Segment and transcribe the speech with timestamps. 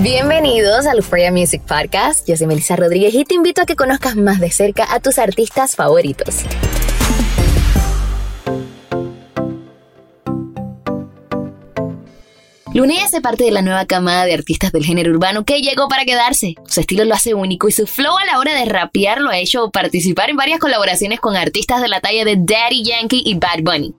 [0.00, 2.26] Bienvenidos al Euphoria Music Podcast.
[2.26, 5.18] Yo soy Melissa Rodríguez y te invito a que conozcas más de cerca a tus
[5.18, 6.44] artistas favoritos.
[12.74, 16.06] Lunea hace parte de la nueva camada de artistas del género urbano que llegó para
[16.06, 16.54] quedarse.
[16.66, 19.38] Su estilo lo hace único y su flow a la hora de rapear lo ha
[19.38, 23.60] hecho participar en varias colaboraciones con artistas de la talla de Daddy Yankee y Bad
[23.62, 23.94] Bunny.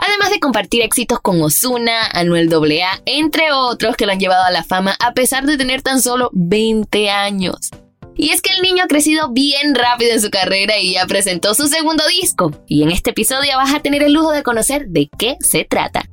[0.00, 4.50] Además de compartir éxitos con Ozuna, Anuel AA, entre otros que lo han llevado a
[4.50, 7.70] la fama a pesar de tener tan solo 20 años.
[8.16, 11.54] Y es que el niño ha crecido bien rápido en su carrera y ya presentó
[11.54, 12.50] su segundo disco.
[12.66, 16.04] Y en este episodio vas a tener el lujo de conocer de qué se trata.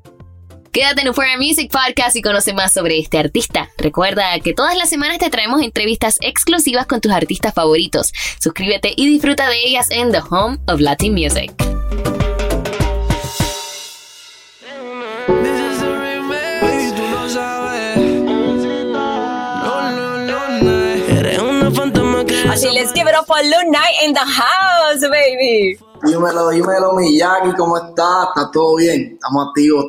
[0.71, 3.69] Quédate en Euphoria Music Podcast y conoce más sobre este artista.
[3.77, 8.11] Recuerda que todas las semanas te traemos entrevistas exclusivas con tus artistas favoritos.
[8.39, 11.53] Suscríbete y disfruta de ellas en The Home of Latin Music.
[22.55, 25.77] Así, let's give it up for Luna Night in the house, baby.
[26.03, 28.29] Dímelo, dímelo, Miyagi, ¿cómo estás?
[28.29, 29.15] ¿Está todo bien?
[29.15, 29.87] Estamos activos.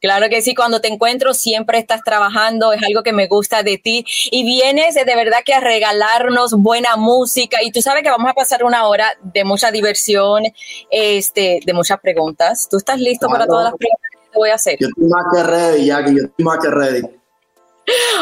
[0.00, 3.78] Claro que sí, cuando te encuentro siempre estás trabajando, es algo que me gusta de
[3.78, 8.30] ti y vienes de verdad que a regalarnos buena música y tú sabes que vamos
[8.30, 10.44] a pasar una hora de mucha diversión,
[10.92, 12.68] este, de muchas preguntas.
[12.70, 14.76] ¿Tú estás listo para todas las preguntas que te voy a hacer?
[14.78, 17.23] Yo estoy más que ready, Jackie, yo estoy más que ready.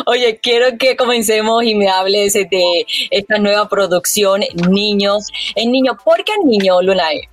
[0.06, 5.28] Oye, quiero que comencemos y me hables de esta nueva producción, Niños.
[5.54, 7.28] En Niño, ¿por qué Niño, Lunay?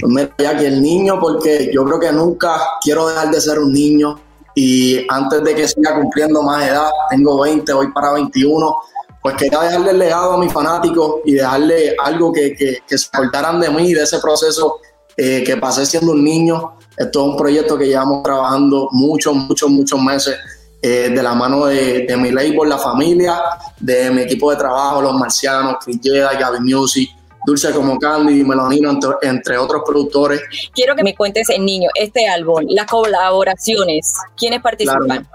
[0.00, 3.72] Pues mira, Jackie, el niño, porque yo creo que nunca quiero dejar de ser un
[3.72, 4.20] niño
[4.54, 8.76] y antes de que siga cumpliendo más edad, tengo 20, voy para 21,
[9.22, 13.08] pues quería dejarle el legado a mis fanáticos y dejarle algo que, que, que se
[13.12, 14.78] de mí, de ese proceso
[15.16, 16.74] eh, que pasé siendo un niño.
[16.96, 20.36] Esto es un proyecto que llevamos trabajando muchos, muchos, muchos meses
[20.80, 23.40] eh, de la mano de, de mi label, la familia,
[23.80, 27.10] de mi equipo de trabajo, los marcianos, Chris Jedi, Gaby Music,
[27.46, 30.40] Dulce como Candy, Melonino, entre, entre otros productores.
[30.74, 35.06] Quiero que me cuentes en Niño, este álbum, las colaboraciones, ¿quiénes participan?
[35.06, 35.26] Claro.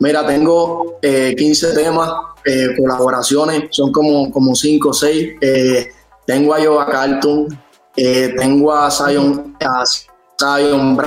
[0.00, 2.10] Mira, tengo eh, 15 temas,
[2.44, 5.32] eh, colaboraciones, son como, como 5 o 6.
[5.40, 5.88] Eh,
[6.26, 7.48] tengo a Yoga Carlton,
[7.96, 9.84] eh, tengo a Zion, a
[10.38, 10.98] Zion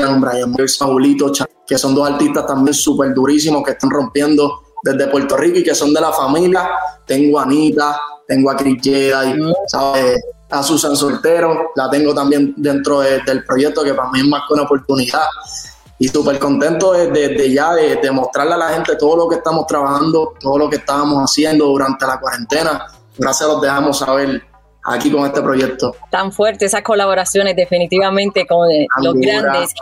[0.00, 5.36] Brian Saulito, Cha- que son dos artistas también súper durísimos que están rompiendo desde Puerto
[5.36, 6.68] Rico y que son de la familia.
[7.06, 7.98] Tengo a Anita,
[8.28, 10.20] tengo a Chris Jedi, ¿sabes?
[10.48, 14.42] a Susan Soltero, la tengo también dentro de- del proyecto que para mí es más
[14.46, 15.24] que una oportunidad
[15.98, 19.28] y súper contento de, de- de ya de, de mostrarle a la gente todo lo
[19.28, 22.86] que estamos trabajando, todo lo que estábamos haciendo durante la cuarentena.
[23.18, 24.40] Gracias los dejamos saber
[24.86, 25.94] aquí con este proyecto.
[26.10, 29.74] Tan fuertes esas colaboraciones definitivamente con eh, los grandes.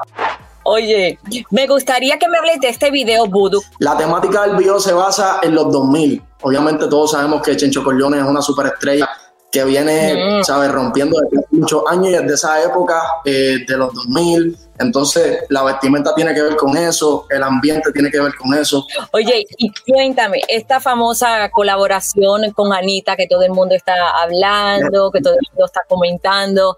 [0.66, 1.18] Oye,
[1.50, 3.60] me gustaría que me hables de este video Voodoo.
[3.80, 6.22] La temática del video se basa en los 2000.
[6.40, 9.08] Obviamente todos sabemos que Chencho Corleone es una superestrella
[9.54, 10.44] que viene, Mm.
[10.44, 10.70] ¿sabes?
[10.72, 14.58] Rompiendo desde muchos años y desde esa época eh, de los 2000.
[14.80, 18.84] Entonces, la vestimenta tiene que ver con eso, el ambiente tiene que ver con eso.
[19.12, 25.20] Oye, y cuéntame, esta famosa colaboración con Anita que todo el mundo está hablando, que
[25.20, 26.76] todo el mundo está comentando,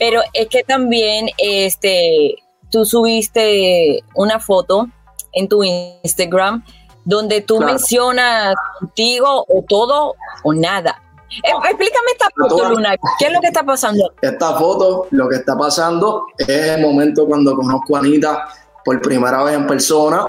[0.00, 2.34] pero es que también este,
[2.70, 4.88] tú subiste una foto
[5.32, 6.64] en tu Instagram
[7.04, 7.72] donde tú Claro.
[7.72, 11.00] mencionas contigo o todo o nada.
[11.30, 12.70] Eh, Explícame esta foto.
[12.70, 12.96] Luna.
[13.18, 14.12] ¿Qué es lo que está pasando?
[14.20, 18.48] Esta foto, lo que está pasando es el momento cuando conozco a Anita
[18.84, 20.26] por primera vez en persona,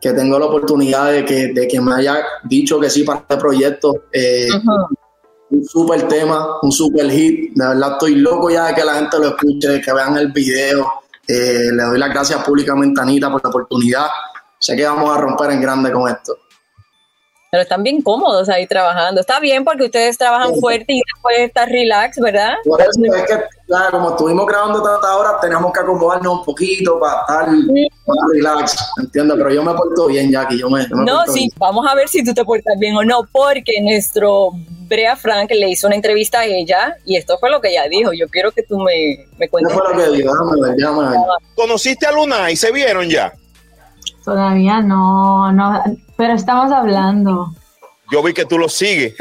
[0.00, 3.36] que tengo la oportunidad de que, de que me haya dicho que sí para este
[3.36, 4.04] proyecto.
[4.12, 4.48] Eh,
[5.50, 7.52] un super tema, un super hit.
[7.54, 10.32] De verdad estoy loco ya de que la gente lo escuche, de que vean el
[10.32, 10.92] video.
[11.26, 14.06] Eh, le doy las gracias públicamente a Anita por la oportunidad.
[14.58, 16.36] sé que vamos a romper en grande con esto.
[17.54, 19.20] Pero están bien cómodos ahí trabajando.
[19.20, 22.54] Está bien porque ustedes trabajan fuerte y después estar relax, ¿verdad?
[22.64, 26.98] Por eso es que, claro, como estuvimos grabando tantas horas, teníamos que acomodarnos un poquito
[26.98, 29.36] para estar más relax, ¿entiendes?
[29.38, 31.50] Pero yo me porto bien, Jackie, yo me, yo me No, sí, bien.
[31.58, 34.50] vamos a ver si tú te portas bien o no, porque nuestro
[34.88, 38.12] Brea Frank le hizo una entrevista a ella y esto fue lo que ella dijo.
[38.12, 39.72] Yo quiero que tú me, me ¿Qué cuentes.
[39.72, 40.32] fue lo que dijo?
[40.32, 41.18] Déjame ver, déjame ver.
[41.54, 43.32] ¿Conociste a Luna y se vieron ya?
[44.24, 45.82] Todavía no, no,
[46.16, 47.48] pero estamos hablando.
[48.10, 49.14] Yo vi que tú lo sigues.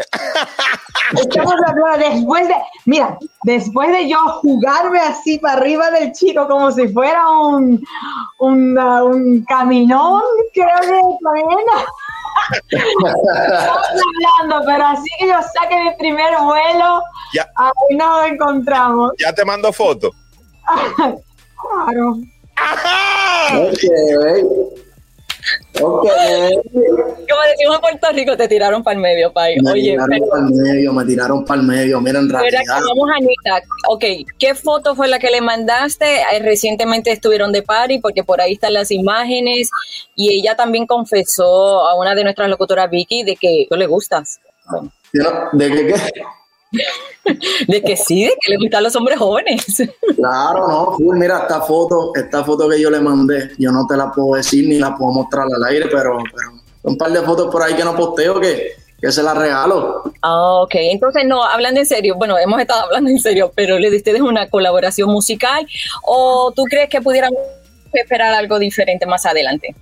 [1.18, 2.56] Estamos hablando después de,
[2.86, 7.84] mira, después de yo jugarme así para arriba del chico como si fuera un,
[8.40, 10.22] un, uh, un caminón,
[10.54, 11.60] creo que también.
[12.72, 13.88] Estamos
[14.40, 17.02] hablando, pero así que yo saqué mi primer vuelo,
[17.34, 17.48] Ya.
[17.58, 19.12] ahí nos encontramos.
[19.20, 20.12] Ya te mando fotos.
[21.64, 22.18] Claro.
[23.56, 23.84] Ok.
[25.80, 29.62] Como decimos en Puerto Rico, te tiraron para el medio, país.
[29.64, 32.02] Me Oye, tiraron pero para el medio, me tiraron para el medio.
[32.02, 32.62] Mira, en Pero realidad.
[32.78, 33.62] aquí vamos, Anita.
[33.90, 34.04] Ok,
[34.40, 36.22] ¿qué foto fue la que le mandaste?
[36.22, 39.70] Eh, Recientemente estuvieron de party porque por ahí están las imágenes
[40.16, 44.40] y ella también confesó a una de nuestras locutoras, Vicky, de que tú le gustas.
[44.70, 44.92] Bueno,
[45.54, 45.96] ¿De qué qué?
[47.68, 49.66] De que sí, de que le gustan los hombres jóvenes.
[50.16, 51.18] Claro, no, full.
[51.18, 54.68] Mira, esta foto, esta foto que yo le mandé, yo no te la puedo decir
[54.68, 57.84] ni la puedo mostrar al aire, pero, pero un par de fotos por ahí que
[57.84, 60.04] no posteo que, que se las regalo.
[60.22, 63.90] Ah, ok, entonces no, hablando en serio, bueno, hemos estado hablando en serio, pero ¿le
[63.90, 65.68] diste una colaboración musical
[66.04, 67.40] o tú crees que pudiéramos
[67.92, 69.76] esperar algo diferente más adelante?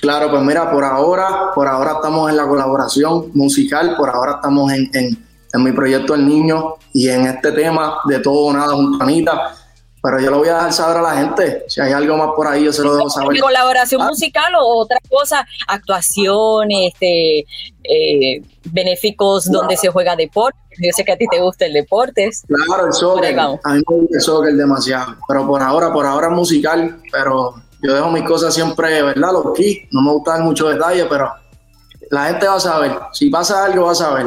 [0.00, 4.72] Claro, pues mira, por ahora, por ahora estamos en la colaboración musical, por ahora estamos
[4.72, 8.74] en, en, en mi proyecto El Niño y en este tema de todo o nada
[8.74, 9.54] junto a Anita.
[10.00, 11.64] Pero yo lo voy a dejar saber a la gente.
[11.66, 13.40] Si hay algo más por ahí, yo se lo dejo saber.
[13.40, 14.06] colaboración Ah.
[14.08, 17.40] musical o otra cosa, actuaciones, este,
[17.82, 20.56] eh, benéficos donde se juega deporte.
[20.80, 22.30] Yo sé que a ti te gusta el deporte.
[22.46, 23.38] Claro, el soccer.
[23.40, 25.16] A mí me gusta el soccer demasiado.
[25.26, 27.00] Pero por ahora, por ahora es musical.
[27.10, 29.32] Pero yo dejo mis cosas siempre, ¿verdad?
[29.32, 29.88] Los key.
[29.90, 31.28] No me gustan muchos detalles, pero
[32.10, 32.92] la gente va a saber.
[33.12, 34.26] Si pasa algo, va a saber.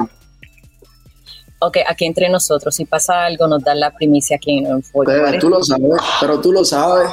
[1.64, 5.12] Ok, aquí entre nosotros, si pasa algo, nos dan la primicia aquí en el foro.
[5.12, 7.10] Pero tú lo sabes, pero tú lo sabes.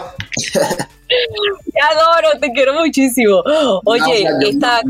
[1.06, 3.42] Te adoro, te quiero muchísimo.
[3.84, 4.80] Oye, esta,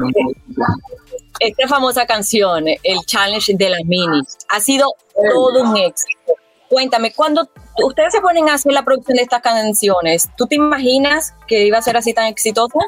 [1.40, 6.34] esta famosa canción, el challenge de las minis, ha sido todo un éxito.
[6.68, 7.48] Cuéntame, cuando
[7.84, 11.78] ustedes se ponen a hacer la producción de estas canciones, ¿tú te imaginas que iba
[11.78, 12.78] a ser así tan exitosa?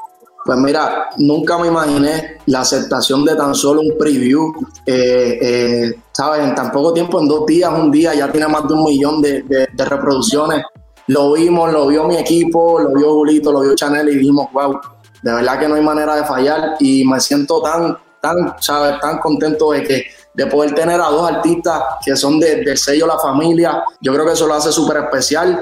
[0.44, 4.52] Pues mira, nunca me imaginé la aceptación de tan solo un preview.
[4.87, 6.44] Eh, eh, ¿Sabes?
[6.44, 9.20] En tan poco tiempo, en dos días, un día, ya tiene más de un millón
[9.20, 10.62] de, reproducciones.
[11.08, 14.78] Lo vimos, lo vio mi equipo, lo vio Julito, lo vio Chanel y dijimos, wow,
[15.22, 16.76] de verdad que no hay manera de fallar.
[16.81, 18.98] Y me siento tan, tan, ¿sabes?
[19.00, 23.06] Tan contento de que de poder tener a dos artistas que son de- del sello
[23.06, 23.82] La Familia.
[24.00, 25.60] Yo creo que eso lo hace súper especial.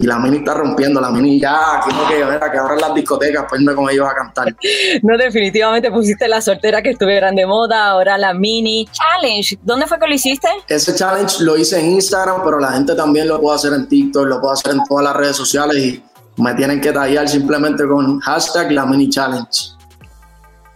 [0.00, 3.44] Y la mini está rompiendo, la mini ya, quiero que, mira, que abran las discotecas,
[3.46, 4.56] pues irme con ellos a cantar.
[5.02, 9.58] No, definitivamente pusiste la soltera que estuvieran de moda, ahora la mini challenge.
[9.62, 10.48] ¿Dónde fue que lo hiciste?
[10.68, 14.24] Ese challenge lo hice en Instagram, pero la gente también lo puede hacer en TikTok,
[14.24, 16.02] lo puede hacer en todas las redes sociales y
[16.38, 19.72] me tienen que tallar simplemente con hashtag la mini challenge.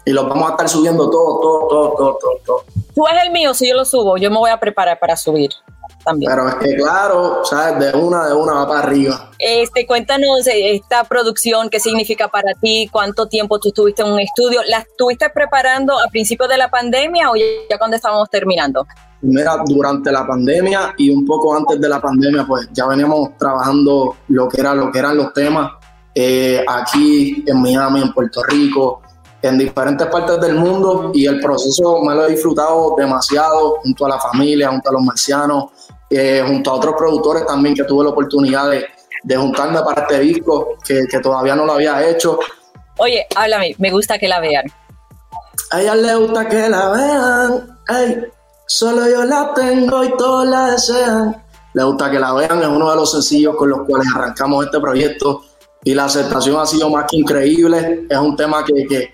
[0.05, 2.65] Y los vamos a estar subiendo todo, todo, todo, todo, todo, todo.
[2.95, 5.49] Tú es el mío, si yo lo subo, yo me voy a preparar para subir
[6.05, 6.31] también.
[6.31, 9.31] Pero es que claro, sabes, de una, de una va para arriba.
[9.39, 14.21] Este, cuéntanos eh, esta producción, qué significa para ti, cuánto tiempo tú estuviste en un
[14.21, 18.87] estudio, ¿la estuviste preparando a principios de la pandemia o ya, ya cuando estábamos terminando?
[19.23, 24.17] Mira, durante la pandemia y un poco antes de la pandemia, pues ya veníamos trabajando
[24.29, 25.73] lo que, era, lo que eran los temas
[26.15, 29.01] eh, aquí en Miami, en Puerto Rico,
[29.43, 34.11] en diferentes partes del mundo y el proceso me lo he disfrutado demasiado junto a
[34.11, 35.65] la familia, junto a los marcianos,
[36.11, 38.87] eh, junto a otros productores también que tuve la oportunidad de,
[39.23, 42.39] de juntarme para este disco que, que todavía no lo había hecho.
[42.99, 44.65] Oye, háblame, me gusta que la vean.
[45.71, 48.25] A ella le gusta que la vean, ey,
[48.67, 51.43] solo yo la tengo y todos la desean.
[51.73, 54.79] Le gusta que la vean, es uno de los sencillos con los cuales arrancamos este
[54.79, 55.43] proyecto
[55.83, 58.07] y la aceptación ha sido más que increíble.
[58.09, 59.13] Es un tema que, que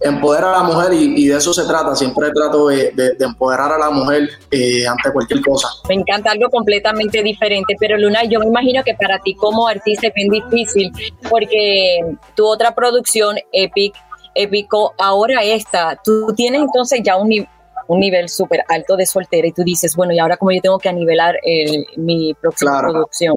[0.00, 1.94] empodera a la mujer y, y de eso se trata.
[1.96, 5.68] Siempre trato de, de- de empoderar a la mujer eh, ante cualquier cosa.
[5.88, 10.08] Me encanta algo completamente diferente, pero Luna, yo me imagino que para ti como artista
[10.08, 10.92] es bien difícil,
[11.30, 12.00] porque
[12.34, 13.94] tu otra producción, Epic,
[14.34, 17.48] Épico, ahora esta, tú tienes entonces ya un, ni-
[17.88, 20.78] un nivel súper alto de soltera y tú dices, bueno, y ahora como yo tengo
[20.78, 22.92] que anivelar el- mi próxima Claro.
[22.92, 23.34] producción.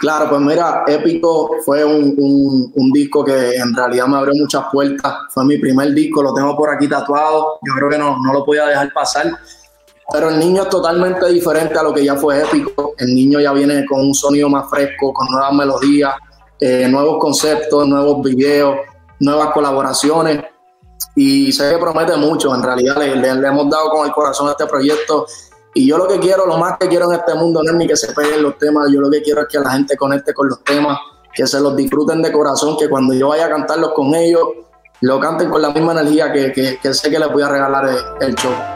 [0.00, 5.14] Claro, pues mira, Épico fue un, un, disco que en realidad me abrió muchas puertas.
[5.30, 7.58] Fue mi primer disco, lo tengo por aquí tatuado.
[7.62, 9.32] Yo creo que no, no lo podía dejar pasar.
[10.12, 12.94] Pero el niño es totalmente diferente a lo que ya fue Épico.
[12.98, 16.14] El niño ya viene con un sonido más fresco, con nuevas melodías,
[16.60, 18.76] eh, nuevos conceptos, nuevos videos,
[19.20, 20.44] nuevas colaboraciones.
[21.14, 22.54] Y sé que promete mucho.
[22.54, 25.26] En realidad le, le, le hemos dado con el corazón a este proyecto
[25.76, 27.86] y yo lo que quiero, lo más que quiero en este mundo no es ni
[27.86, 30.48] que se peguen los temas, yo lo que quiero es que la gente conecte con
[30.48, 30.98] los temas,
[31.34, 34.42] que se los disfruten de corazón, que cuando yo vaya a cantarlos con ellos,
[35.02, 37.90] lo canten con la misma energía que, que, que sé que les voy a regalar
[37.90, 38.75] el, el show.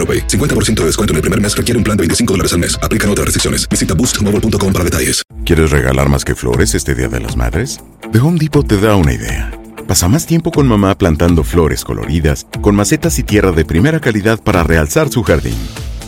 [0.00, 0.26] AroPay.
[0.26, 2.78] 50% de descuento en el primer mes requiere un plan de 25 dólares al mes.
[2.82, 3.68] Aplican otras restricciones.
[3.68, 5.22] Visita boostmobile.com para detalles.
[5.44, 7.80] ¿Quieres regalar más que flores este Día de las Madres?
[8.12, 9.52] The Home Depot te da una idea.
[9.86, 14.40] Pasa más tiempo con mamá plantando flores coloridas, con macetas y tierra de primera calidad
[14.40, 15.56] para realzar su jardín.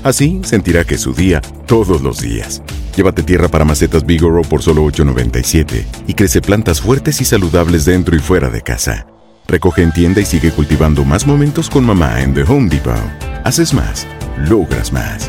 [0.05, 2.63] Así sentirá que es su día todos los días.
[2.97, 8.15] Llévate tierra para macetas Bigoro por solo $8.97 y crece plantas fuertes y saludables dentro
[8.15, 9.07] y fuera de casa.
[9.49, 13.32] Recoge en tienda y sigue cultivando más momentos con mamá en The Home Depot.
[13.45, 14.07] Haces más,
[14.49, 15.29] logras más.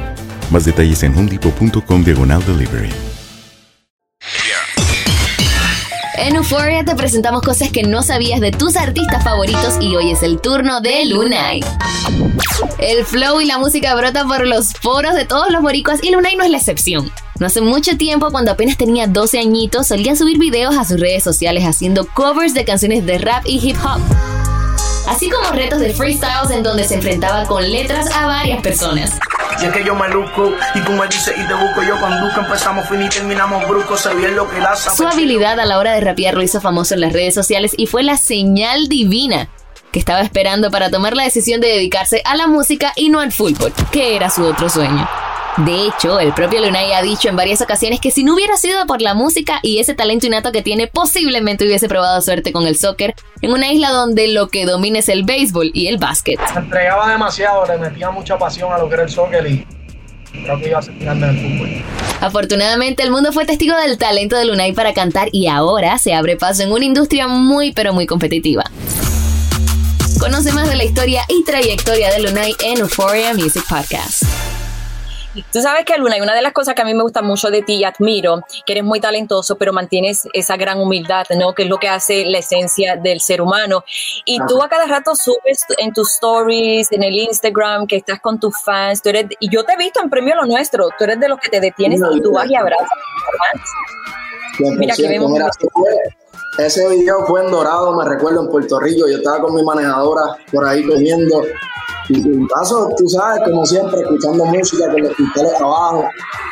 [0.52, 2.90] Más detalles en homedepot.com diagonal delivery.
[6.16, 10.22] En Euphoria te presentamos cosas que no sabías de tus artistas favoritos y hoy es
[10.22, 11.62] el turno de Lunay.
[12.78, 16.36] El flow y la música brota por los poros de todos los boricuas y Lunay
[16.36, 17.12] no es la excepción.
[17.40, 21.24] No hace mucho tiempo, cuando apenas tenía 12 añitos, solía subir videos a sus redes
[21.24, 24.00] sociales haciendo covers de canciones de rap y hip hop.
[25.08, 29.20] Así como retos de freestyles en donde se enfrentaba con letras a varias personas.
[29.62, 31.84] Y es que yo me luco y tú me dices y te busco.
[31.84, 33.98] Yo conduzco, empezamos fin y terminamos brusco.
[33.98, 34.76] Se bien lo que da.
[34.76, 37.88] Su habilidad a la hora de rapear lo hizo famoso en las redes sociales y
[37.88, 39.50] fue la señal divina
[39.92, 43.32] que estaba esperando para tomar la decisión de dedicarse a la música y no al
[43.32, 45.08] fútbol, que era su otro sueño.
[45.58, 48.88] De hecho, el propio Lunay ha dicho en varias ocasiones que si no hubiera sido
[48.88, 52.76] por la música y ese talento innato que tiene, posiblemente hubiese probado suerte con el
[52.76, 56.40] soccer en una isla donde lo que domina es el béisbol y el básquet.
[56.52, 59.68] Se entregaba demasiado, le metía mucha pasión a lo que era el soccer y
[60.32, 61.84] creo que iba a ser grande en el fútbol.
[62.22, 66.36] Afortunadamente, el mundo fue testigo del talento de Lunay para cantar y ahora se abre
[66.36, 68.64] paso en una industria muy pero muy competitiva.
[70.20, 74.24] Conoce más de la historia y trayectoria de Lunay en Euphoria Music Podcast.
[75.52, 77.50] Tú sabes que Luna, y una de las cosas que a mí me gusta mucho
[77.50, 81.54] de ti y admiro, que eres muy talentoso, pero mantienes esa gran humildad, ¿no?
[81.54, 83.84] Que es lo que hace la esencia del ser humano.
[84.26, 88.40] Y tú a cada rato subes en tus stories, en el Instagram, que estás con
[88.40, 89.02] tus fans.
[89.02, 90.90] Tú eres, y yo te he visto en Premio Lo Nuestro.
[90.98, 94.78] Tú eres de los que te detienes y tú vas y abrazas a tus fans.
[94.78, 95.32] Mira, que vemos.
[95.32, 95.50] Mira,
[96.58, 99.08] ese video fue en Dorado, me recuerdo, en Puerto Rico.
[99.08, 101.44] Yo estaba con mi manejadora por ahí cogiendo.
[102.10, 106.04] Y en caso, tú sabes, como siempre, escuchando música con los cristales abajo,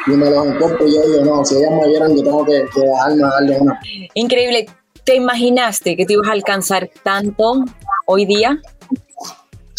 [0.07, 2.65] y me los encuentro y yo digo, no, si ellas me vieran, yo tengo que,
[2.73, 3.79] que dejarme darle una.
[4.13, 4.69] Increíble.
[5.03, 7.65] ¿Te imaginaste que te ibas a alcanzar tanto
[8.05, 8.61] hoy día?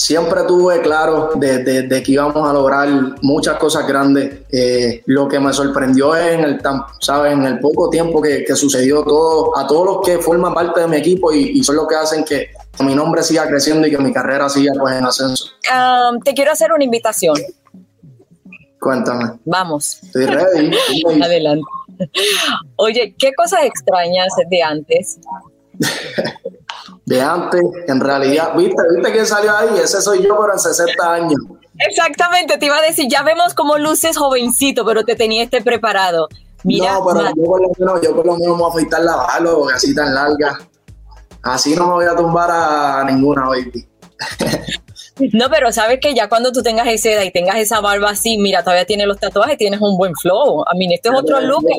[0.03, 2.89] Siempre tuve claro de, de, de que íbamos a lograr
[3.23, 4.41] muchas cosas grandes.
[4.51, 6.61] Eh, lo que me sorprendió es en el,
[6.99, 7.33] ¿sabes?
[7.35, 10.89] en el poco tiempo que, que, sucedió todo, a todos los que forman parte de
[10.89, 13.99] mi equipo y, y son los que hacen que, mi nombre siga creciendo y que
[13.99, 15.45] mi carrera siga pues, en ascenso.
[15.71, 17.37] Um, te quiero hacer una invitación.
[18.81, 19.39] Cuéntame.
[19.45, 20.01] Vamos.
[20.03, 20.77] Estoy ready.
[21.23, 21.63] Adelante.
[22.75, 25.21] Oye, ¿qué cosas extrañas de antes?
[27.12, 29.78] De antes, en realidad, ¿viste, ¿viste quién salió ahí?
[29.85, 31.38] Ese soy yo, pero en 60 años.
[31.78, 36.28] Exactamente, te iba a decir, ya vemos cómo luces jovencito, pero te tenía este preparado.
[36.64, 39.02] Mira, no, pero yo por lo menos, yo por lo menos me voy a afeitar
[39.02, 40.59] la barba, así tan larga.
[41.42, 43.87] Así no me voy a tumbar a ninguna, baby.
[45.33, 48.38] no, pero sabes que ya cuando tú tengas esa edad y tengas esa barba así,
[48.38, 50.62] mira, todavía tienes los tatuajes, tienes un buen flow.
[50.62, 51.64] A mí, este es otro look.
[51.66, 51.75] que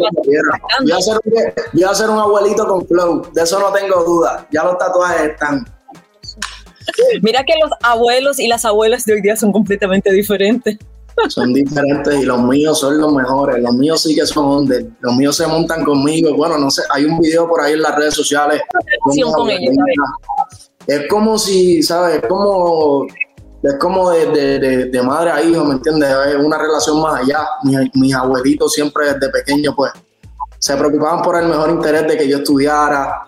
[0.82, 1.34] Voy a, hacer un,
[1.74, 4.48] voy a hacer un abuelito con flow, de eso no tengo duda.
[4.52, 5.66] Ya los tatuajes están.
[7.22, 10.78] Mira que los abuelos y las abuelas de hoy día son completamente diferentes.
[11.30, 13.62] Son diferentes y los míos son los mejores.
[13.62, 14.86] Los míos sí que son under.
[15.00, 16.36] Los míos se montan conmigo.
[16.36, 18.62] Bueno, no sé, hay un video por ahí en las redes sociales.
[19.34, 19.76] con ellos,
[20.88, 22.18] Es como si, ¿sabes?
[22.22, 23.06] Es como,
[23.62, 26.10] es como de, de- de- de madre a hijo, ¿me entiendes?
[26.28, 27.40] Es una relación más allá.
[27.64, 29.92] Mis, mis abuelitos siempre desde pequeño, pues,
[30.60, 33.24] se preocupaban por el mejor interés de que yo estudiara,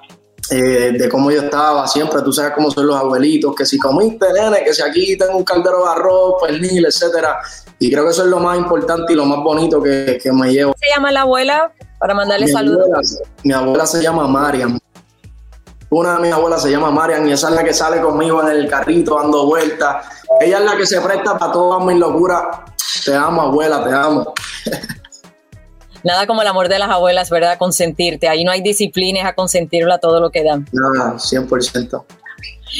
[0.51, 4.27] eh, de cómo yo estaba, siempre, tú sabes cómo son los abuelitos, que si comiste,
[4.33, 7.39] nene, que si aquí tengo un caldero de arroz, pernil, etcétera.
[7.79, 10.51] Y creo que eso es lo más importante y lo más bonito que, que me
[10.53, 10.73] llevo.
[10.79, 12.83] Se llama la abuela para mandarle Mi saludos.
[12.85, 13.01] abuela,
[13.43, 14.79] mi abuela se llama Marian.
[15.89, 18.49] Una de mis abuelas se llama Marian y esa es la que sale conmigo en
[18.49, 20.05] el carrito dando vueltas.
[20.41, 22.43] Ella es la que se presta para todas mis locuras.
[23.05, 24.33] Te amo, abuela, te amo.
[26.03, 27.57] Nada como el amor de las abuelas, ¿verdad?
[27.57, 28.27] Consentirte.
[28.27, 30.67] Ahí no hay disciplina, es a consentirlo a todo lo que dan.
[30.71, 32.05] Nada, 100%.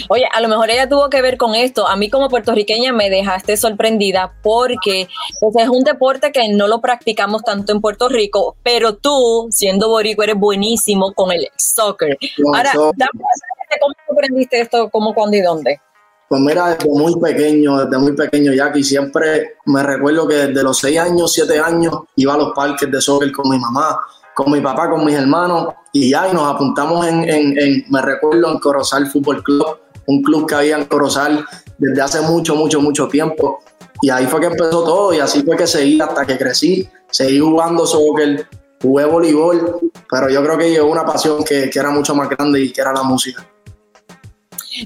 [0.10, 1.88] Oye, a lo mejor ella tuvo que ver con esto.
[1.88, 5.08] A mí como puertorriqueña me dejaste sorprendida porque
[5.40, 9.90] pues, es un deporte que no lo practicamos tanto en Puerto Rico, pero tú, siendo
[9.90, 12.18] boricua, eres buenísimo con el soccer.
[12.42, 12.94] Con Ahora, soccer.
[12.98, 15.80] dame cómo aprendiste esto, cómo, cuándo y dónde.
[16.28, 20.78] Pues mira, desde muy pequeño, desde muy pequeño, Jackie, siempre me recuerdo que desde los
[20.80, 24.00] 6 años, 7 años, iba a los parques de soccer con mi mamá,
[24.36, 28.02] con mi papá, con mis hermanos, y ya, y nos apuntamos en, en, en- me
[28.02, 31.46] recuerdo, en Corozal Fútbol Club, un club que había en Corozal
[31.78, 33.60] desde hace mucho, mucho, mucho tiempo.
[34.02, 37.40] Y ahí fue que empezó todo, y así fue que seguí hasta que crecí, seguí
[37.40, 38.46] jugando soccer,
[38.82, 39.80] jugué voleibol,
[40.12, 42.82] pero yo creo que llegó una pasión que, que era mucho más grande y que
[42.82, 43.48] era la música.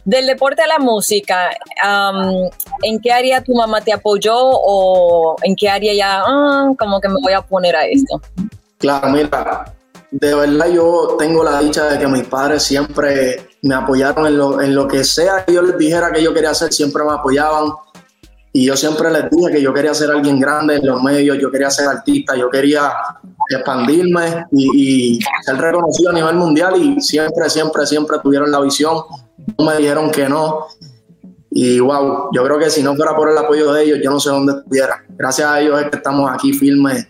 [0.06, 1.50] Del deporte a la música,
[1.82, 2.32] am,
[2.84, 7.10] ¿en qué área tu mamá te apoyó o en qué área ya, ah, como que
[7.10, 8.21] me voy a poner a esto?
[8.80, 9.74] Claro, mira,
[10.10, 14.62] de verdad yo tengo la dicha de que mis padres siempre me apoyaron en lo,
[14.62, 17.74] en lo que sea que yo les dijera que yo quería hacer, siempre me apoyaban.
[18.52, 21.52] Y yo siempre les dije que yo quería ser alguien grande en los medios, yo
[21.52, 22.92] quería ser artista, yo quería
[23.50, 29.04] expandirme y, y ser reconocido a nivel mundial y siempre, siempre, siempre tuvieron la visión,
[29.58, 30.68] no me dijeron que no.
[31.52, 34.20] Y wow, yo creo que si no fuera por el apoyo de ellos, yo no
[34.22, 35.04] sé dónde estuviera.
[35.10, 37.08] Gracias a ellos es que estamos aquí firmes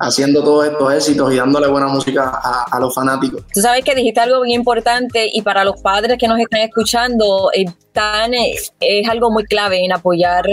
[0.00, 3.42] haciendo todos estos éxitos y dándole buena música a, los fanáticos.
[3.52, 7.50] Tú sabes que dijiste algo bien importante y para los padres que nos están escuchando,
[7.92, 10.44] tan, eh, es algo muy clave en apoyar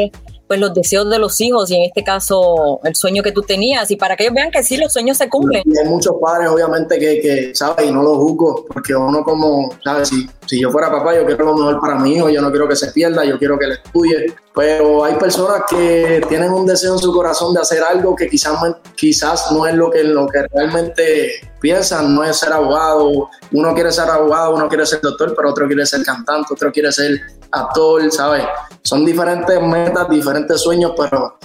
[0.47, 3.89] pues los deseos de los hijos y en este caso el sueño que tú tenías
[3.89, 5.63] y para que ellos vean que sí, los sueños se cumplen.
[5.65, 7.87] Y hay muchos padres, obviamente, que, que ¿sabes?
[7.87, 10.09] Y no lo juzgo, porque uno como, ¿sabes?
[10.09, 12.67] Si, si yo fuera papá, yo quiero lo mejor para mi hijo, yo no quiero
[12.67, 14.35] que se pierda, yo quiero que le estudie.
[14.53, 18.57] Pero hay personas que tienen un deseo en su corazón de hacer algo que quizás,
[18.95, 23.29] quizás no es lo que, lo que realmente piensan, no es ser abogado.
[23.51, 26.91] Uno quiere ser abogado, uno quiere ser doctor, pero otro quiere ser cantante, otro quiere
[26.91, 27.19] ser
[27.51, 28.43] actor, ¿sabes?
[28.85, 31.39] Son diferentes metas, diferentes sueños, pero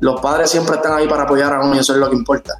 [0.00, 2.54] los padres siempre están ahí para apoyar a uno y eso es lo que importa.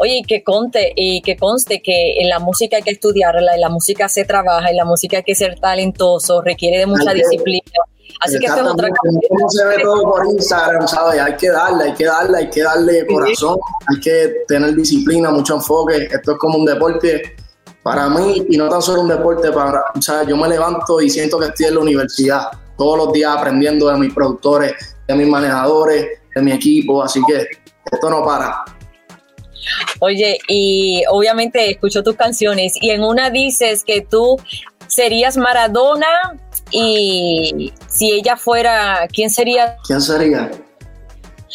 [0.00, 3.60] Oye, y que conte, y que conste que en la música hay que estudiarla, en
[3.60, 7.20] la música se trabaja, en la música hay que ser talentoso, requiere de mucha que-
[7.20, 7.62] disciplina.
[8.20, 11.20] Así que esto es otra no se ve todo por Instagram, ¿sabes?
[11.20, 15.54] Hay que darle, hay que darle, hay que darle corazón, hay que tener disciplina, mucho
[15.54, 16.08] enfoque.
[16.10, 17.36] Esto es como un deporte
[17.84, 21.08] para mí y no tan solo un deporte para, o sea, yo me levanto y
[21.08, 22.48] siento que estoy en la universidad
[22.78, 24.72] todos los días aprendiendo de mis productores,
[25.06, 27.46] de mis manejadores, de mi equipo, así que
[27.90, 28.64] esto no para.
[29.98, 34.36] Oye, y obviamente escucho tus canciones y en una dices que tú
[34.86, 36.06] serías Maradona
[36.70, 39.76] y si ella fuera, ¿quién sería?
[39.86, 40.50] ¿Quién sería?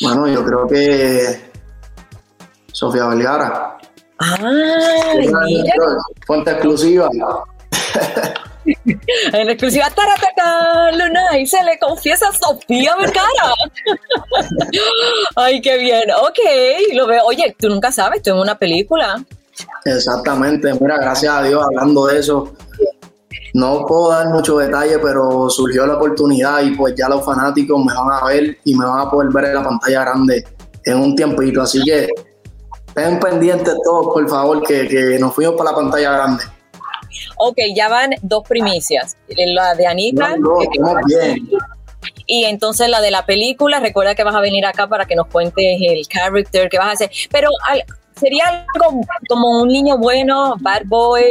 [0.02, 1.40] Bueno, yo creo que
[2.72, 3.78] Sofía Vergara.
[5.18, 5.74] Mira,
[6.26, 7.10] Fuente exclusiva.
[9.34, 13.54] en exclusiva Taratata, Luna, y se le confiesa a Sofía Vergara.
[15.36, 16.04] Ay, qué bien.
[16.22, 16.40] Ok,
[16.94, 17.24] lo veo.
[17.26, 19.24] Oye, tú nunca sabes, tú en una película.
[19.86, 22.54] Exactamente, mira, gracias a Dios, hablando de eso,
[23.54, 27.94] no puedo dar mucho detalle, pero surgió la oportunidad y pues ya los fanáticos me
[27.94, 30.44] van a ver y me van a poder ver en la pantalla grande
[30.86, 32.10] en un tiempito, así que
[32.96, 36.44] Estén pendientes todos, por favor, que, que nos fuimos para la pantalla grande.
[37.38, 39.18] Ok, ya van dos primicias.
[39.28, 40.36] La de Anita.
[40.38, 41.50] No, no, que- estamos bien.
[42.26, 45.28] Y entonces la de la película, recuerda que vas a venir acá para que nos
[45.28, 47.12] cuentes el character que vas a hacer.
[47.32, 47.84] Pero al-
[48.20, 48.46] sería
[48.76, 51.24] algo como un niño bueno, bad boy.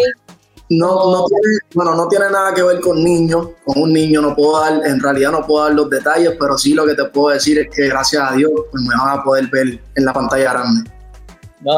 [0.70, 1.42] No, no tiene,
[1.74, 3.48] bueno, no tiene nada que ver con niños.
[3.66, 6.72] Con un niño no puedo dar, en realidad no puedo dar los detalles, pero sí
[6.72, 9.48] lo que te puedo decir es que gracias a Dios pues me van a poder
[9.48, 10.90] ver en la pantalla grande.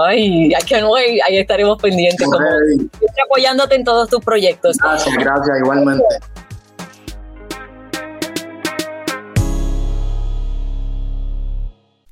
[0.07, 1.21] Ay, I can't wait.
[1.27, 2.27] Ahí estaremos pendientes.
[2.27, 2.39] Como,
[3.25, 4.79] apoyándote en todos tus proyectos.
[4.79, 6.05] Gracias, gracias, igualmente.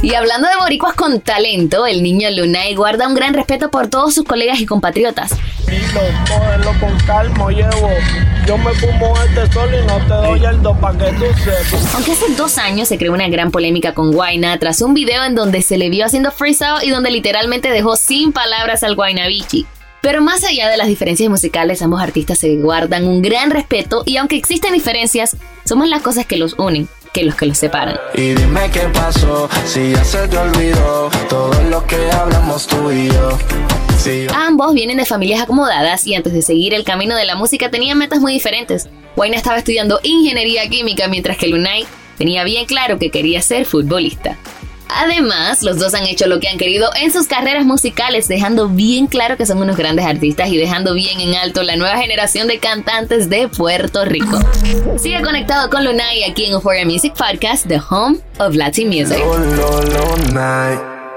[0.00, 4.14] Y hablando de boricuas con talento, el niño Lunay guarda un gran respeto por todos
[4.14, 5.32] sus colegas y compatriotas.
[5.64, 7.90] Tranquilo, cógelo con calma, llevo.
[8.46, 11.94] Yo me fumo este sol y no te doy el do pa' que tú sepas.
[11.96, 15.34] Aunque hace dos años se creó una gran polémica con Guayna tras un video en
[15.34, 19.66] donde se le vio haciendo freestyle y donde literalmente dejó sin palabras al Guaynabichi.
[20.00, 24.16] Pero más allá de las diferencias musicales, ambos artistas se guardan un gran respeto y
[24.16, 27.98] aunque existen diferencias, son más las cosas que los unen que los que los separan.
[28.14, 33.08] Y dime qué pasó, si ya se te olvidó todo lo que hablamos tú y
[33.08, 33.38] yo.
[33.98, 37.34] Si yo- Ambos vienen de familias acomodadas y antes de seguir el camino de la
[37.34, 38.88] música tenían metas muy diferentes.
[39.16, 41.84] Wayne estaba estudiando ingeniería química mientras que Lunay
[42.16, 44.36] tenía bien claro que quería ser futbolista.
[44.90, 49.06] Además, los dos han hecho lo que han querido en sus carreras musicales, dejando bien
[49.06, 52.58] claro que son unos grandes artistas y dejando bien en alto la nueva generación de
[52.58, 54.38] cantantes de Puerto Rico.
[54.98, 59.18] Sigue conectado con Lunay aquí en Euphoria Music Podcast, The Home of Latin Music.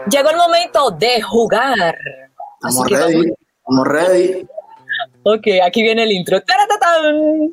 [0.09, 1.95] Llegó el momento de jugar.
[2.63, 3.25] Estamos ready, vamos-
[3.59, 4.47] estamos ready.
[5.23, 6.41] Ok, aquí viene el intro.
[6.41, 7.51] ¡Taratatán!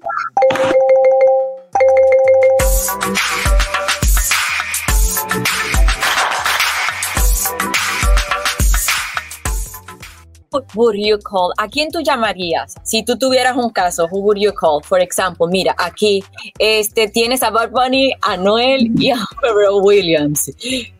[10.74, 11.52] Would you call?
[11.58, 12.74] ¿A quién tú llamarías?
[12.82, 14.82] Si tú tuvieras un caso, who would you call?
[14.82, 16.24] For example, mira, aquí
[16.58, 20.50] este, tienes a Bad Bunny, a Noel y a Pharrell Williams.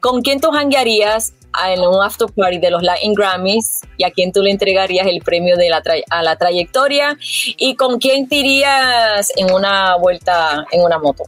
[0.00, 1.34] ¿Con quién tú hanguearías
[1.66, 5.20] en un after party de los Latin Grammys y a quién tú le entregarías el
[5.22, 7.16] premio de la a la trayectoria?
[7.56, 11.24] ¿Y con quién te irías en una vuelta en una moto?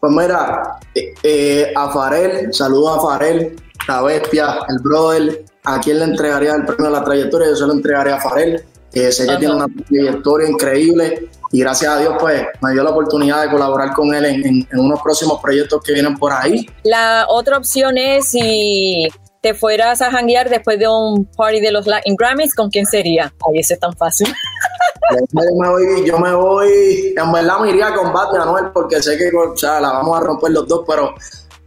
[0.00, 3.54] Pues mira, eh, eh, a Farel, saludo a Farel,
[3.86, 5.44] la bestia, el brother.
[5.64, 7.48] ¿A quién le entregaría el premio de la trayectoria?
[7.48, 11.92] Yo se lo entregaría a Farel, que sé que tiene una trayectoria increíble y gracias
[11.92, 15.00] a Dios pues me dio la oportunidad de colaborar con él en, en- en unos
[15.02, 16.66] próximos proyectos que vienen por ahí.
[16.84, 19.08] La otra opción es si
[19.42, 23.32] te fueras a janguear después de un party de los Latin Grammys, ¿con quién sería?
[23.48, 24.32] Ay, ese es tan fácil.
[25.32, 29.02] Yo me voy, yo me voy, en verdad me iría a combate a Anuel porque
[29.02, 31.14] sé que o sea, la vamos a romper los dos, pero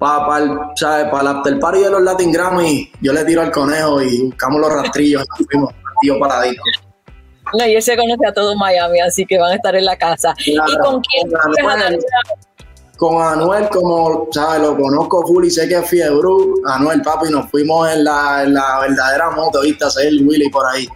[0.04, 1.06] para pa, el- ¿sabes?
[1.12, 4.62] pa el after party de los Latin Grammy, yo le tiro al conejo y buscamos
[4.62, 6.62] los rastrillos y nos fuimos, tío paradito.
[7.58, 9.96] No, y él se conoce a todo Miami, así que van a estar en la
[9.98, 10.34] casa.
[10.46, 12.00] ¿Y con quién con Anuel,
[12.98, 14.62] con Anuel, como, ¿sabes?
[14.62, 16.28] Lo conozco full y sé que es fiebre.
[16.66, 19.84] Anuel, papi, nos fuimos en la, en la verdadera moto, ¿viste?
[19.84, 20.88] A hacer el Willy por ahí.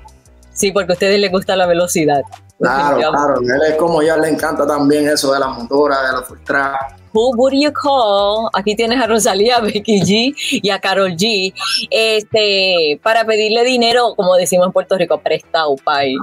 [0.53, 2.21] Sí, porque a ustedes les gusta la velocidad.
[2.59, 3.35] Claro, claro.
[3.41, 6.79] Él es como ya le encanta también eso de la motora, de la frustrada.
[7.17, 8.47] Who would you call?
[8.53, 11.51] Aquí tienes a Rosalía, Becky G y a Carol G.
[11.89, 16.13] Este, para pedirle dinero, como decimos en Puerto Rico, prestado, pay.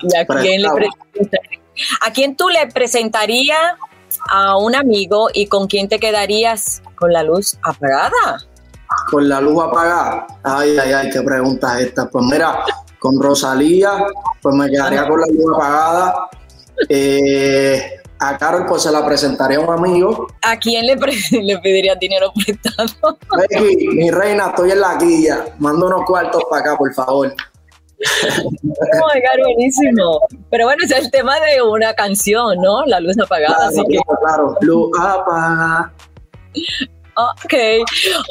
[0.00, 0.68] ¿Y a quién, le
[2.00, 3.74] ¿A quién tú le presentarías
[4.30, 8.38] a un amigo y con quién te quedarías con la luz apagada?
[9.10, 10.26] Con la luz apagada.
[10.44, 12.08] Ay, ay, ay, qué pregunta esta.
[12.08, 12.64] Pues mira,
[12.98, 13.90] con Rosalía,
[14.40, 16.30] pues me quedaría con la luz apagada.
[16.88, 20.26] Eh, a Carol, pues se la presentaría a un amigo.
[20.42, 20.96] ¿A quién le,
[21.42, 23.18] le pediría dinero prestado?
[23.50, 25.44] Becky, mi reina, estoy en la guía.
[25.58, 27.34] Manda unos cuartos para acá, por favor.
[28.40, 30.20] Oh my God, buenísimo.
[30.50, 32.84] Pero bueno, ese es el tema de una canción, ¿no?
[32.86, 33.56] La luz apagada.
[33.56, 33.98] Claro, así que...
[34.20, 35.92] claro, luz apagada.
[37.16, 37.54] Ok.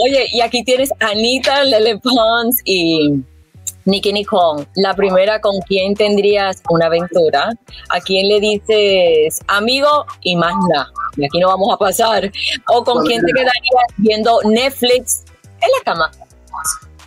[0.04, 3.22] Oye, y aquí tienes Anita, Lele Pons y
[3.88, 4.68] Nicky Nicole.
[4.76, 7.50] La primera, ¿con quién tendrías una aventura?
[7.90, 10.92] ¿A quién le dices amigo y más nada?
[11.16, 12.30] Y aquí no vamos a pasar.
[12.68, 15.24] ¿O con quién te quedarías viendo Netflix
[15.62, 16.12] en la cama?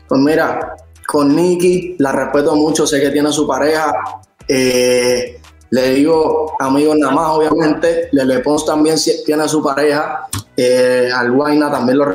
[0.09, 0.75] Pues mira,
[1.07, 3.93] con Nicky, la respeto mucho, sé que tiene su pareja.
[4.49, 5.39] Eh,
[5.69, 8.09] le digo amigos nada más, obviamente.
[8.13, 10.27] Lele Pons también tiene su pareja.
[10.57, 12.07] Eh, al Guayna también lo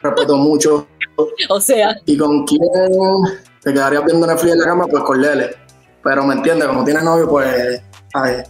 [0.00, 0.86] respeto mucho.
[1.50, 1.94] O sea.
[2.06, 2.60] ¿Y con quién
[3.62, 4.86] te quedarías viendo Netflix en la cama?
[4.86, 5.56] Pues con Lele.
[6.02, 7.80] Pero me entiende, como tiene novio, pues,
[8.14, 8.46] ver,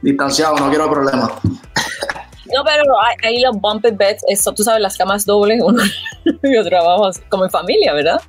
[0.00, 1.30] distanciado, no quiero problemas.
[1.44, 2.82] No, pero
[3.24, 5.82] ahí los bumped beds, eso, tú sabes, las camas dobles, uno
[6.42, 8.20] y otro abajo, como en familia, ¿verdad?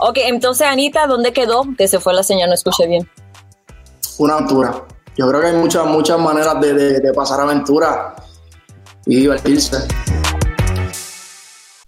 [0.00, 1.62] Ok, entonces, Anita, ¿dónde quedó?
[1.78, 3.08] Que se fue la señal, no escuché bien.
[4.18, 4.74] Una aventura.
[5.16, 8.16] Yo creo que hay muchas, muchas maneras de, de, de pasar aventura
[9.06, 9.86] y divertirse.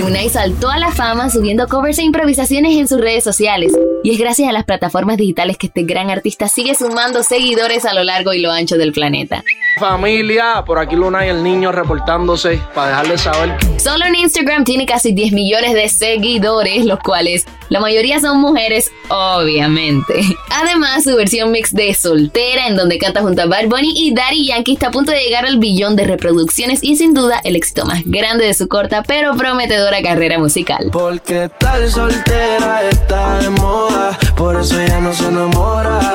[0.00, 3.72] Lunay saltó a la fama subiendo covers e improvisaciones en sus redes sociales.
[4.02, 7.92] Y es gracias a las plataformas digitales que este gran artista sigue sumando seguidores a
[7.92, 9.44] lo largo y lo ancho del planeta.
[9.78, 14.84] Familia, por aquí Luna y el niño reportándose para dejarles saber Solo en Instagram tiene
[14.84, 20.14] casi 10 millones de seguidores, los cuales la mayoría son mujeres, obviamente.
[20.50, 24.46] Además, su versión mix de Soltera, en donde canta junto a Bad Bunny y Daddy
[24.48, 27.86] Yankee, está a punto de llegar al billón de reproducciones y sin duda el éxito
[27.86, 30.88] más grande de su corta pero prometedora carrera musical.
[30.92, 36.14] Porque estar soltera está de moda, por eso ella no se enamora.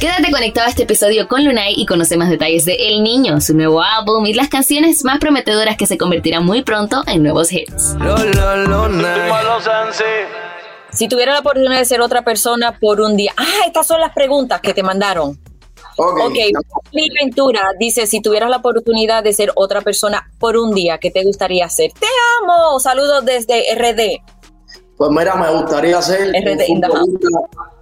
[0.00, 3.54] Quédate conectado a este episodio con Lunay y conoce más detalles de El Niño, su
[3.54, 7.96] nuevo álbum y las canciones más prometedoras que se convertirán muy pronto en nuevos hits.
[10.92, 13.32] Si tuviera la oportunidad de ser otra persona por un día.
[13.36, 15.38] Ah, estas son las preguntas que te mandaron.
[15.98, 16.20] Ok.
[16.26, 16.36] Ok,
[16.92, 21.10] mi Ventura dice, si tuvieras la oportunidad de ser otra persona por un día, ¿qué
[21.10, 21.92] te gustaría hacer?
[21.92, 22.06] Te
[22.42, 22.78] amo.
[22.78, 24.22] Saludos desde RD.
[24.96, 27.38] Pues mira, me gustaría ser un futbolista,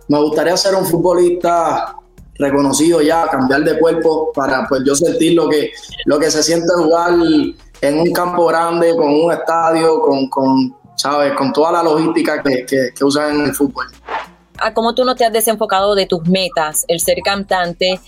[0.09, 1.97] me gustaría ser un futbolista
[2.39, 5.71] reconocido ya, cambiar de cuerpo para pues yo sentir lo que,
[6.05, 7.15] lo que se siente jugar
[7.81, 11.33] en un campo grande, con un estadio, con, con ¿sabes?
[11.35, 13.87] Con toda la logística que, que, usan en el fútbol.
[14.61, 18.01] ¿A cómo tú no te has desenfocado de tus metas, el ser cantante,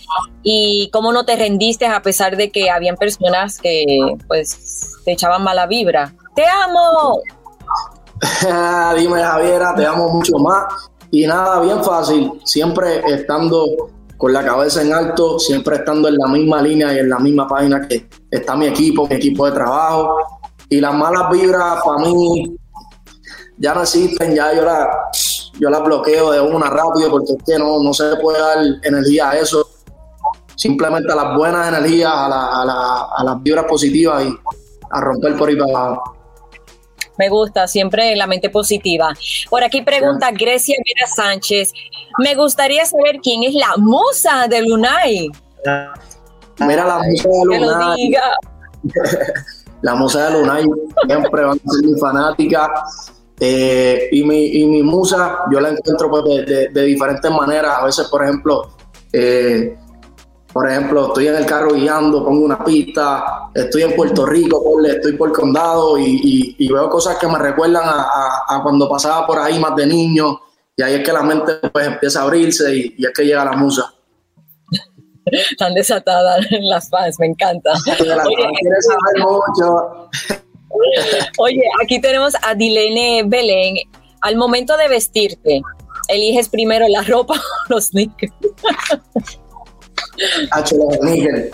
[0.42, 3.84] y cómo no te rendiste a pesar de que habían personas que
[4.26, 6.14] pues te echaban mala vibra?
[6.34, 7.20] ¡Te amo!
[8.98, 10.64] Dime, Javiera, te amo mucho más.
[11.10, 16.26] Y nada, bien fácil, siempre estando con la cabeza en alto, siempre estando en la
[16.26, 20.16] misma línea y en la misma página que está mi equipo, mi equipo de trabajo.
[20.68, 22.56] Y las malas vibras para mí
[23.56, 24.86] ya no existen, ya yo las
[25.58, 29.30] yo la bloqueo de una rápido porque es que no, no se puede dar energía
[29.30, 29.68] a eso.
[30.56, 34.36] Simplemente a las buenas energías, a, la, a, las vibras positivas y
[34.90, 36.18] a romper por ahí para abajo.
[37.16, 39.12] Me gusta, siempre la mente positiva.
[39.50, 41.72] Por aquí pregunta Grecia Mira Sánchez.
[42.18, 45.28] Me gustaría saber quién es la musa de Lunay.
[46.60, 47.58] Mira la musa de Lunay.
[47.58, 48.22] Que lo diga.
[49.82, 50.64] la musa de Lunay
[51.06, 52.70] siempre va a ser mi fanática.
[53.40, 57.78] Eh, y, mi, y mi musa, yo la encuentro pues, de, de, diferentes maneras.
[57.78, 58.76] A veces, por ejemplo,
[59.12, 59.76] eh,
[60.52, 65.12] por ejemplo, estoy en el carro guiando, pongo una pista, estoy en Puerto Rico, estoy
[65.12, 69.86] por condado y, veo cosas que me recuerdan a, cuando pasaba por ahí más de
[69.86, 70.40] niño.
[70.76, 73.44] Y ahí es que la mente pues empieza a abrirse y, y es que llega
[73.44, 73.92] la musa.
[75.26, 77.72] Están desatadas las fans, me encanta.
[81.38, 83.76] Oye, aquí tenemos a Dilene Belén.
[84.20, 85.62] Al momento de vestirte,
[86.08, 87.34] ¿eliges primero la ropa
[87.70, 88.32] o los sneakers?
[90.50, 91.50] los sneakers.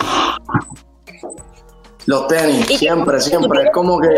[2.05, 3.63] Los tenis, siempre, siempre.
[3.63, 4.09] Es como que.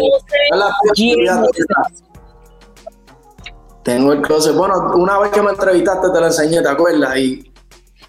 [3.83, 4.53] Tengo el closet.
[4.55, 7.17] Bueno, una vez que me entrevistaste te lo enseñé, ¿te acuerdas?
[7.17, 7.49] Y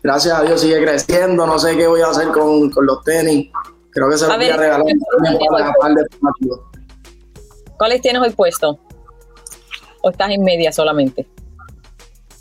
[0.02, 1.46] gracias a Dios sigue creciendo.
[1.46, 3.50] No sé qué voy a hacer con, los tenis.
[3.90, 4.82] Creo que se los voy a regalar
[5.80, 6.04] para de
[7.78, 8.78] ¿Cuáles tienes hoy puesto?
[10.02, 11.26] ¿O estás en media solamente?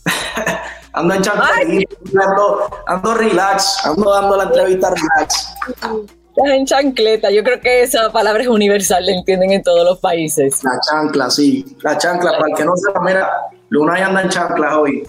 [0.93, 1.95] ando en chancleta,
[2.28, 5.56] ando, ando relax, ando dando la entrevista relax.
[5.69, 10.00] Estás en chancleta, yo creo que esa palabra es universal, la entienden en todos los
[10.00, 10.63] países.
[10.63, 13.30] La chancla, sí, la chancla, para el que no sepa, mira,
[13.69, 15.08] Luna anda en chancla hoy.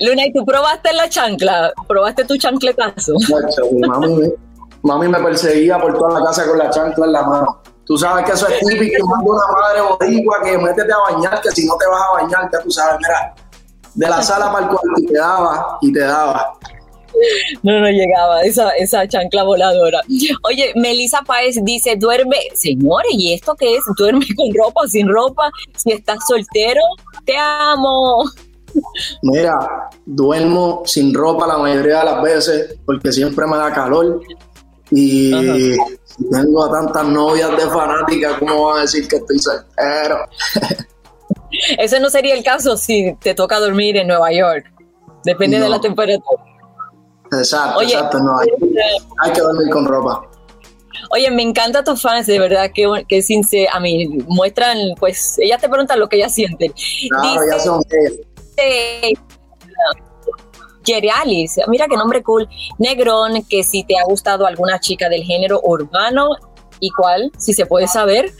[0.00, 1.72] Luna, ¿y tú probaste la chancla?
[1.86, 3.14] ¿Probaste tu chancletazo?
[3.86, 4.32] mami,
[4.82, 7.62] mami me perseguía por toda la casa con la chancla en la mano.
[7.84, 11.50] Tú sabes que eso es típico, manda una madre boricua que métete a bañar, que
[11.50, 13.34] si no te vas a bañar, ya tú sabes, mira,
[13.94, 16.52] de la sala para el cuarto y te daba, y te daba.
[17.62, 20.00] No, no llegaba esa, esa chancla voladora.
[20.44, 23.84] Oye, Melissa Páez dice, duerme, señores, ¿y esto qué es?
[23.98, 25.50] ¿Duerme con ropa o sin ropa?
[25.76, 26.80] Si estás soltero,
[27.26, 28.24] te amo.
[29.22, 34.20] Mira, duermo sin ropa la mayoría de las veces porque siempre me da calor
[34.92, 35.76] y
[36.30, 40.18] tengo a tantas novias de fanáticas, ¿cómo van a decir que estoy soltero?
[41.78, 44.66] Ese no sería el caso si te toca dormir en Nueva York.
[45.24, 46.42] Depende de la temperatura.
[47.30, 48.18] Exacto, exacto.
[48.18, 48.48] No, hay,
[49.22, 50.28] hay, que dormir con ropa.
[51.10, 55.60] Oye, me encanta tus fans, de verdad, que, que sincero, a mí muestran, pues, ellas
[55.60, 56.72] te preguntan lo que ellas sienten.
[57.08, 57.82] Claro, ya son
[61.20, 62.48] Alice, mira qué nombre cool.
[62.78, 66.28] Negrón, que si te ha gustado alguna chica del género urbano
[66.80, 68.32] y cuál, si se puede saber.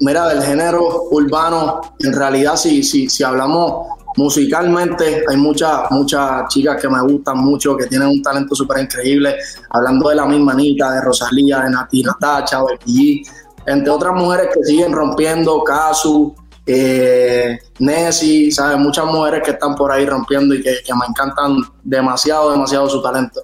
[0.00, 6.80] Mira, del género urbano, en realidad si, si, si hablamos musicalmente, hay muchas muchas chicas
[6.80, 9.36] que me gustan mucho, que tienen un talento súper increíble,
[9.70, 13.22] hablando de la misma Anita, de Rosalía, de Nati Natacha, Becky
[13.66, 16.34] entre otras mujeres que siguen rompiendo, Casu,
[16.66, 18.78] eh, Nessie, ¿sabes?
[18.78, 23.42] Muchas mujeres que están por ahí rompiendo y que, me encantan demasiado, demasiado su talento.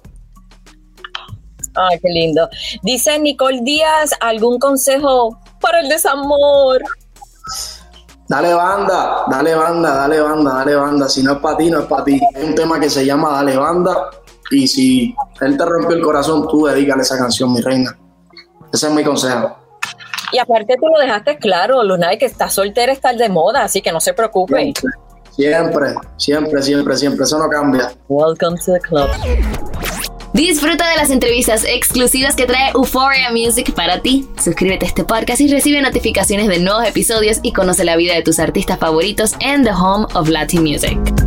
[1.75, 2.49] Ay, qué lindo.
[2.81, 6.81] Dice Nicole Díaz, ¿algún consejo para el desamor?
[8.27, 11.07] Dale banda, dale banda, dale banda, dale banda.
[11.07, 12.19] Si no es para ti, no es para ti.
[12.35, 14.09] Hay un tema que se llama Dale banda
[14.51, 17.97] y si él te rompió el corazón, tú dedícale esa canción, mi reina.
[18.71, 19.66] Ese es mi consejo.
[20.31, 23.91] Y aparte tú lo dejaste claro, Luna, que está soltera está de moda, así que
[23.91, 24.73] no se preocupe.
[25.35, 27.91] Siempre, siempre, siempre, siempre, eso no cambia.
[28.09, 29.07] Welcome to the club.
[30.33, 34.27] Disfruta de las entrevistas exclusivas que trae Euphoria Music para ti.
[34.43, 38.21] Suscríbete a este podcast y recibe notificaciones de nuevos episodios y conoce la vida de
[38.21, 41.26] tus artistas favoritos en The Home of Latin Music.